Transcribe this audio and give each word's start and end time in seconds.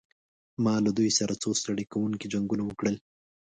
ما 0.63 0.75
له 0.85 0.91
دوی 0.97 1.09
سره 1.19 1.33
څو 1.41 1.49
ستړي 1.61 1.85
کوونکي 1.93 2.25
جنګونه 2.33 2.63
وکړل. 2.65 2.95